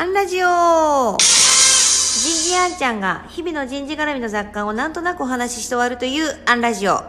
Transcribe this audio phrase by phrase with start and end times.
[0.00, 7.00] アンラジオ人事アンちゃんが日々の人事絡みの雑感をなんとなくお話しして終わるというアンラジオ。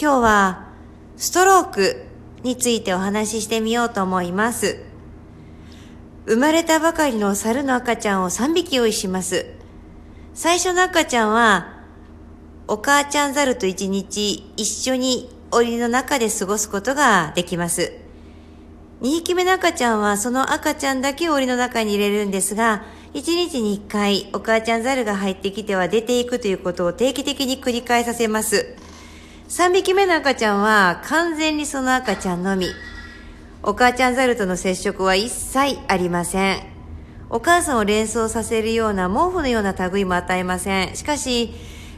[0.00, 0.68] 今日は
[1.18, 2.06] ストローク
[2.42, 4.82] についてお話ししてみようと思います。
[6.24, 9.44] 生まれたばかりの猿の赤ちゃんを3匹用意します。
[10.32, 11.74] 最初の赤ちゃんは
[12.68, 18.07] お母ちゃん猿と一日一緒に檻の中で過ごすことができます。
[19.00, 22.82] 2匹目の赤ちゃんはその赤ちゃんだけ檻の中に入れるんですが、
[23.14, 28.74] 1日に1回お母ちゃんザルが入ってきては出ていくということを定期的に繰り返させます。
[29.48, 32.66] 3匹目の赤ちゃんは完全にその赤ちゃんのみ。
[33.62, 36.60] お母ちゃんザルとの接触は一切ありません。
[37.30, 40.96] お母さんを連想させるような毛布のような類も与えません。
[40.96, 41.54] しかし、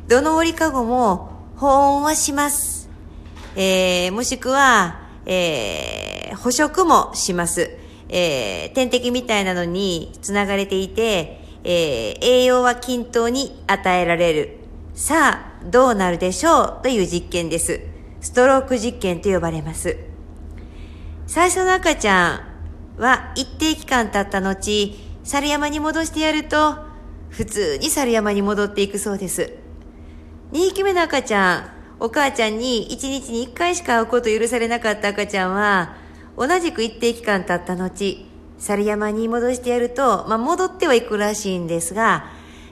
[0.06, 2.90] どの折りかごも保温はします。
[3.56, 7.70] えー、もしくは、えー、捕食もします。
[8.08, 14.56] えー、点滴みたいなのにつながれていて、えー、栄養は均等に与えられる。
[14.94, 17.80] さあ、どうなるでしょうという実験です。
[18.20, 19.96] ストローク実験と呼ばれます。
[21.26, 22.42] 最初の赤ちゃ
[22.98, 26.76] んは一定期間経った後、猿山に戻してやると、
[27.30, 29.52] 普通に猿山に戻っていくそうです。
[30.52, 35.96] 2匹目の赤ちゃん、お母ちゃんに1日に1回しか会うこと許されなかった赤ちゃんは、
[36.36, 38.26] 同じく一定期間経った後、
[38.58, 42.24] 猿山に戻してやると、まあ、戻ってはいくらしいんですが、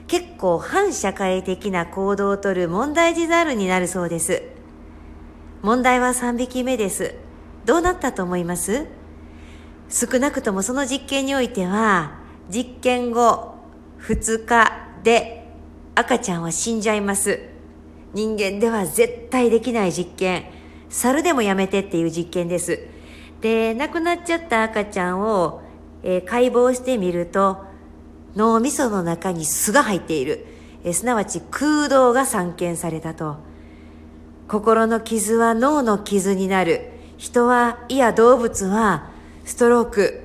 [0.07, 4.41] 結構反社会的な行動をとる問題児ザルになるそうです。
[5.61, 7.13] 問題は3匹目です。
[7.65, 8.87] どうなったと思います？
[9.89, 12.13] 少なくともその実験においては、
[12.49, 13.55] 実験後
[14.01, 14.71] 2日
[15.03, 15.47] で
[15.93, 17.48] 赤ちゃんは死んじゃいます。
[18.13, 20.45] 人間では絶対できない実験。
[20.89, 22.79] 猿でもやめてっていう実験です。
[23.41, 25.61] で、亡くなっちゃった赤ちゃんを、
[26.03, 27.57] えー、解剖してみると、
[28.35, 30.45] 脳みその中に巣が入っている。
[30.83, 33.37] えー、すなわち空洞が散見されたと。
[34.47, 36.89] 心の傷は脳の傷になる。
[37.17, 39.09] 人は、いや動物は、
[39.45, 40.23] ストローク、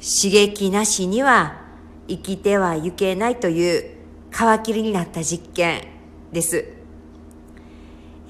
[0.00, 1.62] 刺激なしには
[2.08, 3.90] 生きてはいけないという
[4.30, 5.82] 皮切りになった実験
[6.30, 6.83] です。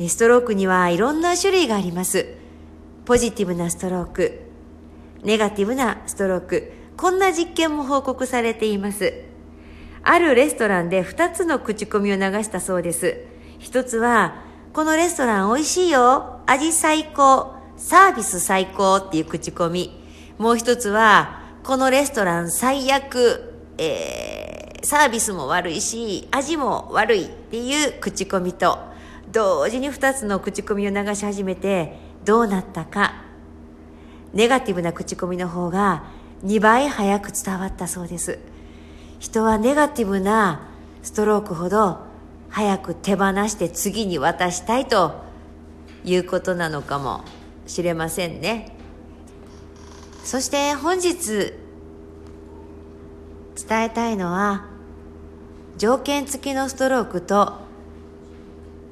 [0.08, 2.26] ストロークにはいろんな種類があります。
[3.04, 4.40] ポジティブなストローク、
[5.22, 9.12] ネガティブなストローク、こんな実験も報告されています。
[10.02, 13.16] あるレストランで2つの口コミを流したそうです。
[13.58, 19.98] 一つは、このレストラン美味しいよ、味最高、サービス最高っていう口コミ。
[20.38, 28.93] もう一つは、このレストラン最悪、えー、サービスも悪いし、味も悪いっていう口コミと、
[29.32, 33.22] 同時に2つの口コミを流し始めてどうなったか。
[34.32, 36.04] ネガティブな口コミの方が
[36.44, 38.38] 2倍早く伝わったそうです。
[39.18, 40.68] 人はネガティブな
[41.02, 41.98] ストロークほど
[42.50, 45.22] 早く手放して次に渡したいと
[46.04, 47.24] いうことなのかも
[47.66, 48.76] しれませんね。
[50.22, 51.52] そして本日
[53.56, 54.66] 伝えたいのは
[55.76, 57.63] 条件付きのストロークと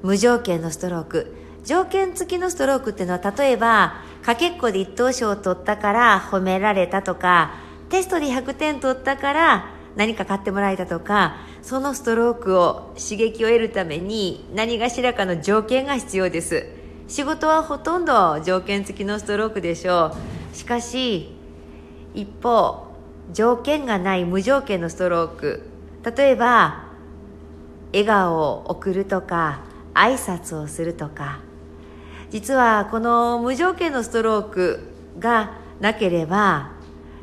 [0.02, 1.42] 無条件のストローク。
[1.64, 7.54] 条件付きのストロークっていうのは例えばかけっこで一等賞を取ったから褒められたとか
[7.88, 16.66] テストで100点取ったから何か買ってもらえたとかそのストロークを刺激を得るために何がしらかの条件が必要です。
[17.06, 20.16] 仕事はほとんど条件付きのストロークでしょ
[20.52, 20.56] う。
[20.56, 21.32] しかし
[22.14, 22.88] 一方
[23.32, 25.62] 条件がない無条件のストローク。
[26.16, 26.86] 例えば
[27.92, 29.60] 笑顔を送るとか
[29.94, 31.40] 挨拶をするとか。
[32.30, 34.80] 実はこの無条件のストローク
[35.18, 36.70] がなければ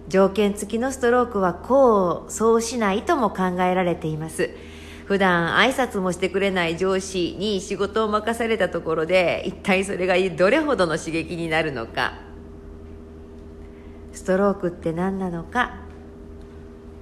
[0.08, 4.50] 条件付きのストロークはこうそうしないとも考えられています。
[5.06, 12.14] 普段挨拶もしてくれない上司に仕事を任されたところで一体それがどれほどの刺激になるのか。
[14.14, 15.78] ストロークって何なのか。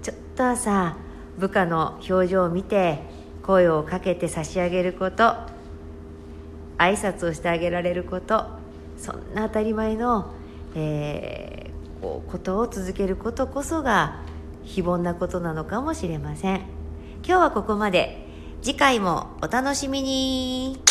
[0.02, 0.96] ちょっと朝
[1.38, 3.00] 部下の表情を見て
[3.44, 5.57] 声をかけて差し上げること。
[6.78, 8.46] 挨拶をしてあげられること
[8.98, 10.34] そんな当たり前の、
[10.76, 14.22] えー、こうことを続けることこそが
[14.64, 16.58] 非凡なことなのかもしれません。
[17.26, 18.26] 今日はここまで。
[18.62, 20.87] 次回もお楽しみに。